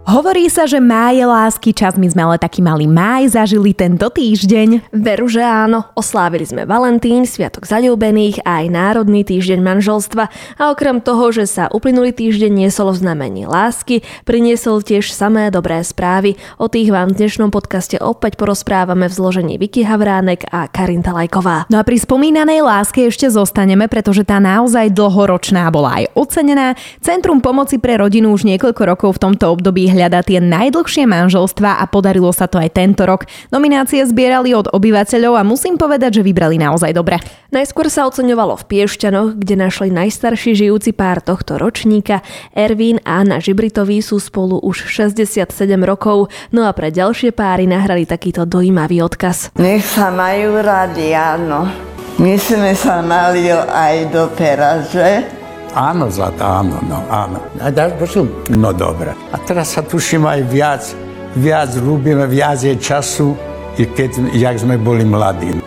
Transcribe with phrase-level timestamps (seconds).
[0.00, 4.88] Hovorí sa, že máje lásky čas, my sme ale taký malý máj zažili tento týždeň.
[4.96, 10.24] Veru, že áno, oslávili sme Valentín, Sviatok zalúbených a aj Národný týždeň manželstva
[10.56, 15.84] a okrem toho, že sa uplynulý týždeň niesol v znamení lásky, priniesol tiež samé dobré
[15.84, 16.40] správy.
[16.56, 21.68] O tých vám v dnešnom podcaste opäť porozprávame v zložení Vicky Havránek a Karinta Lajková.
[21.68, 26.72] No a pri spomínanej láske ešte zostaneme, pretože tá naozaj dlhoročná bola aj ocenená.
[27.04, 31.84] Centrum pomoci pre rodinu už niekoľko rokov v tomto období hľadá tie najdlhšie manželstva a
[31.86, 33.30] podarilo sa to aj tento rok.
[33.54, 37.22] Nominácie zbierali od obyvateľov a musím povedať, že vybrali naozaj dobre.
[37.54, 42.22] Najskôr sa oceňovalo v Piešťanoch, kde našli najstarší žijúci pár tohto ročníka.
[42.54, 45.50] Ervín a Anna Žibritoví sú spolu už 67
[45.84, 49.52] rokov, no a pre ďalšie páry nahrali takýto dojímavý odkaz.
[49.60, 51.68] Nech sa majú radi, áno.
[52.20, 55.39] My sme sa mali aj doteraz, že?
[55.70, 57.38] Áno, zlatá, áno, no, áno.
[57.62, 58.26] A dáš počul?
[58.50, 59.14] No dobre.
[59.30, 60.82] A teraz sa tuším aj viac,
[61.38, 63.38] viac ľúbime, viac je času,
[63.78, 65.59] keď, jak sme boli mladí.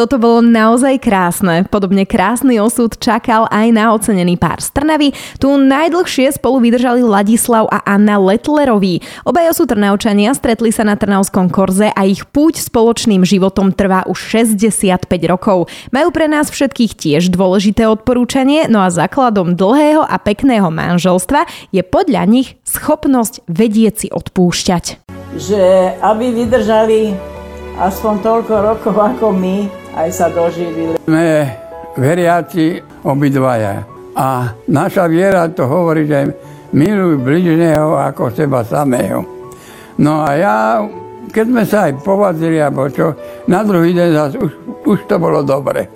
[0.00, 1.68] Toto bolo naozaj krásne.
[1.68, 5.12] Podobne krásny osud čakal aj na ocenený pár z Trnavy.
[5.36, 9.04] Tu najdlhšie spolu vydržali Ladislav a Anna Letleroví.
[9.28, 14.16] Obaja sú Trnavčania, stretli sa na Trnavskom korze a ich púť spoločným životom trvá už
[14.48, 15.68] 65 rokov.
[15.92, 21.44] Majú pre nás všetkých tiež dôležité odporúčanie, no a základom dlhého a pekného manželstva
[21.76, 25.04] je podľa nich schopnosť vedieť si odpúšťať.
[25.36, 25.62] Že
[26.00, 27.29] aby vydržali
[27.80, 29.64] aspoň toľko rokov ako my,
[29.96, 31.00] aj sa doživili.
[31.00, 31.48] Sme
[31.96, 33.88] veriaci obidvaja.
[34.12, 36.28] A naša viera to hovorí, že
[36.76, 39.24] miluj bližného ako seba samého.
[39.96, 40.56] No a ja,
[41.32, 43.16] keď sme sa aj povadzili, alebo čo,
[43.48, 44.52] na druhý deň zase už,
[44.84, 45.88] už to bolo dobre.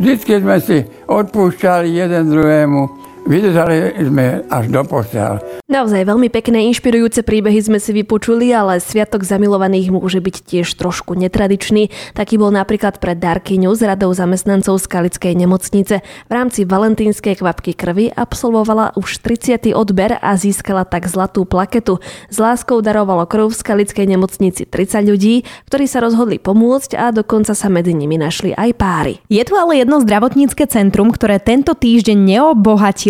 [0.00, 2.80] Vždycky sme si odpúšťali jeden druhému,
[3.26, 5.40] vydržali sme až do posiaľ.
[5.70, 11.14] Naozaj veľmi pekné, inšpirujúce príbehy sme si vypočuli, ale Sviatok zamilovaných môže byť tiež trošku
[11.14, 11.94] netradičný.
[12.18, 16.02] Taký bol napríklad pre Darkyňu z radou zamestnancov Skalickej nemocnice.
[16.02, 19.70] V rámci valentínskej kvapky krvi absolvovala už 30.
[19.70, 22.02] odber a získala tak zlatú plaketu.
[22.34, 27.54] S láskou darovalo krv v Skalickej nemocnici 30 ľudí, ktorí sa rozhodli pomôcť a dokonca
[27.54, 29.14] sa medzi nimi našli aj páry.
[29.30, 32.18] Je tu ale jedno zdravotnícke centrum, ktoré tento týždeň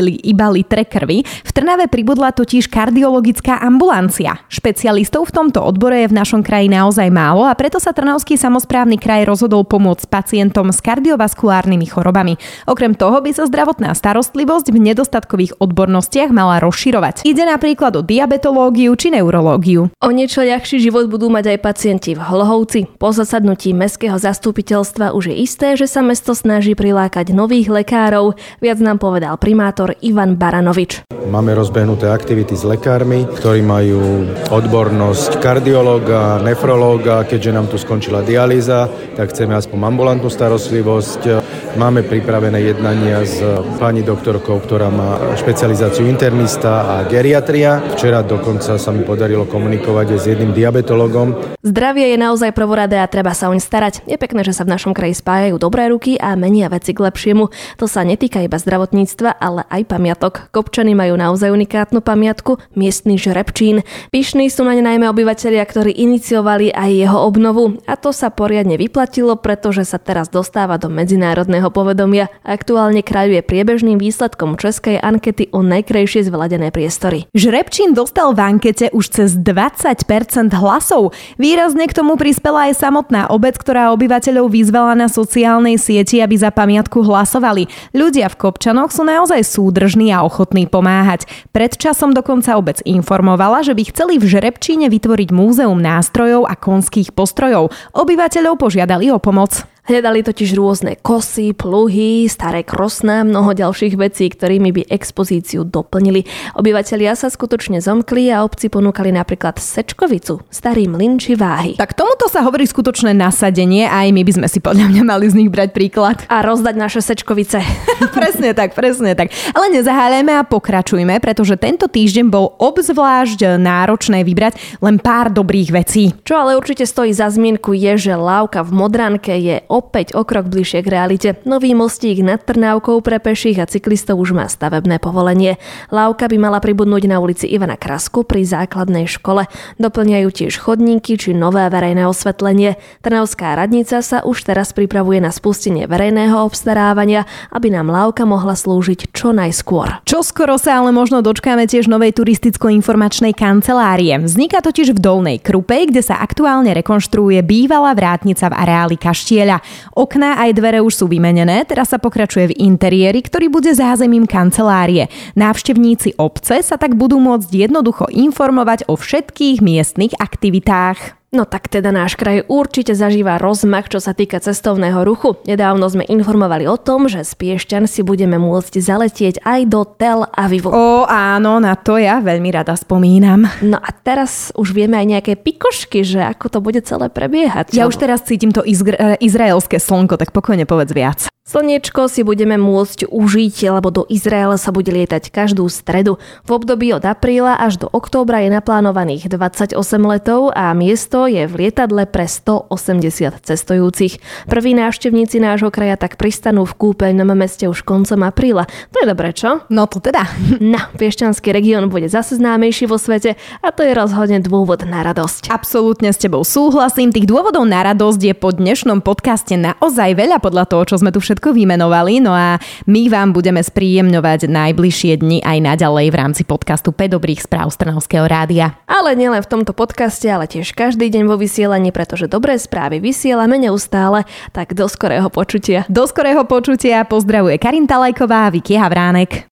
[0.01, 1.23] neobohatili iba litre krvi.
[1.25, 4.41] V Trnave pribudla to totiž kardiologická ambulancia.
[4.49, 8.97] Špecialistov v tomto odbore je v našom kraji naozaj málo a preto sa Trnavský samozprávny
[8.97, 12.41] kraj rozhodol pomôcť pacientom s kardiovaskulárnymi chorobami.
[12.65, 17.29] Okrem toho by sa zdravotná starostlivosť v nedostatkových odbornostiach mala rozširovať.
[17.29, 19.93] Ide napríklad o diabetológiu či neurológiu.
[20.01, 22.97] O niečo ľahší život budú mať aj pacienti v Hlohovci.
[22.97, 28.33] Po zasadnutí mestského zastupiteľstva už je isté, že sa mesto snaží prilákať nových lekárov,
[28.65, 31.07] viac nám povedal primátor Ivan Baranovič.
[31.31, 38.25] Máme rozbehnuté aktivity aktivity s lekármi, ktorí majú odbornosť kardiológa, nefrológa, keďže nám tu skončila
[38.25, 41.43] dialýza, tak chceme aspoň ambulantnú starostlivosť.
[41.79, 43.39] Máme pripravené jednania s
[43.79, 47.79] pani doktorkou, ktorá má špecializáciu internista a geriatria.
[47.95, 51.59] Včera dokonca sa mi podarilo komunikovať aj s jedným diabetologom.
[51.63, 54.03] Zdravie je naozaj prvoradé a treba sa oň starať.
[54.11, 57.51] Je pekné, že sa v našom kraji spájajú dobré ruky a menia veci k lepšiemu.
[57.79, 60.49] To sa netýka iba zdravotníctva, ale aj pamiatok.
[60.51, 63.85] Kopčany majú naozaj unikátnu pamiatku miestny žrebčín.
[64.11, 69.37] Pyšní sú naň najmä obyvateľia, ktorí iniciovali aj jeho obnovu a to sa poriadne vyplatilo,
[69.39, 72.33] pretože sa teraz dostáva do medzinárodného povedomia.
[72.43, 77.29] Aktuálne kráľuje priebežným výsledkom českej ankety o najkrajšie zvladené priestory.
[77.37, 81.13] Žrebčín dostal v ankete už cez 20% hlasov.
[81.37, 86.55] Výrazne k tomu prispela aj samotná obec, ktorá obyvateľov vyzvala na sociálnej sieti, aby za
[86.55, 87.67] pamiatku hlasovali.
[87.93, 91.31] Ľudia v Kopčanoch sú naozaj súdržní a ochotní pomáhať.
[91.55, 97.15] Pred časom dokonca obec informovala, že by chceli v Žrebčíne vytvoriť múzeum nástrojov a konských
[97.15, 97.71] postrojov.
[97.95, 99.70] Obyvateľov požiadali o pomoc.
[99.91, 106.31] Hľadali totiž rôzne kosy, pluhy, staré krosná, mnoho ďalších vecí, ktorými by expozíciu doplnili.
[106.55, 111.75] Obyvatelia sa skutočne zomkli a obci ponúkali napríklad sečkovicu, starý mlyn či váhy.
[111.75, 115.27] Tak tomuto sa hovorí skutočné nasadenie a aj my by sme si podľa mňa mali
[115.27, 116.23] z nich brať príklad.
[116.31, 117.59] A rozdať naše sečkovice.
[118.15, 119.35] presne tak, presne tak.
[119.51, 124.55] Ale nezaháľajme a pokračujme, pretože tento týždeň bol obzvlášť náročné vybrať
[124.87, 126.15] len pár dobrých vecí.
[126.23, 130.53] Čo ale určite stojí za zmienku je, že lávka v Modranke je opäť o krok
[130.53, 131.29] bližšie k realite.
[131.49, 135.57] Nový mostík nad Trnávkou pre peších a cyklistov už má stavebné povolenie.
[135.89, 139.49] Lávka by mala pribudnúť na ulici Ivana Krasku pri základnej škole.
[139.81, 142.77] Doplňajú tiež chodníky či nové verejné osvetlenie.
[143.01, 149.17] Trnavská radnica sa už teraz pripravuje na spustenie verejného obstarávania, aby nám lávka mohla slúžiť
[149.17, 150.05] čo najskôr.
[150.05, 154.13] Čo skoro sa ale možno dočkáme tiež novej turisticko-informačnej kancelárie.
[154.21, 159.70] Vzniká totiž v Dolnej Krupe, kde sa aktuálne rekonštruuje bývalá vrátnica v areáli Kaštieľa.
[159.93, 165.13] Okná aj dvere už sú vymenené, teraz sa pokračuje v interiéri, ktorý bude zázemím kancelárie.
[165.37, 171.20] Návštevníci obce sa tak budú môcť jednoducho informovať o všetkých miestnych aktivitách.
[171.31, 175.39] No tak teda náš kraj určite zažíva rozmach, čo sa týka cestovného ruchu.
[175.47, 180.27] Nedávno sme informovali o tom, že z Piešťan si budeme môcť zaletieť aj do Tel
[180.27, 180.75] Avivu.
[180.75, 183.47] O áno, na to ja veľmi rada spomínam.
[183.63, 187.79] No a teraz už vieme aj nejaké pikošky, že ako to bude celé prebiehať.
[187.79, 191.31] Ja už teraz cítim to izra- izraelské slnko, tak pokojne povedz viac.
[191.51, 196.23] Slniečko si budeme môcť užiť, lebo do Izraela sa bude lietať každú stredu.
[196.47, 201.67] V období od apríla až do októbra je naplánovaných 28 letov a miesto je v
[201.67, 204.21] lietadle pre 180 cestujúcich.
[204.47, 208.69] Prví návštevníci nášho kraja tak pristanú v kúpeľnom meste už koncom apríla.
[208.95, 209.65] To je dobré, čo?
[209.69, 210.25] No to teda.
[210.61, 213.35] No, Piešťanský región bude zase známejší vo svete
[213.65, 215.51] a to je rozhodne dôvod na radosť.
[215.51, 217.11] Absolútne s tebou súhlasím.
[217.11, 221.19] Tých dôvodov na radosť je po dnešnom podcaste naozaj veľa podľa toho, čo sme tu
[221.19, 226.93] všetko vymenovali, no a my vám budeme spríjemňovať najbližšie dni aj naďalej v rámci podcastu
[226.93, 228.77] 5 dobrých správ Strnavského rádia.
[228.85, 230.77] Ale nielen v tomto podcaste, ale tiež
[231.11, 234.23] každý deň vo vysielaní, pretože dobré správy vysielame neustále,
[234.55, 235.83] tak do skorého počutia.
[235.91, 239.51] Do skorého počutia pozdravuje Karin Talajková a Vicky Havránek.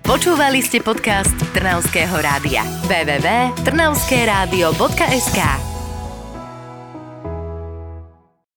[0.00, 2.64] Počúvali ste podcast Trnavského rádia.
[2.88, 5.65] www.trnavskeradio.sk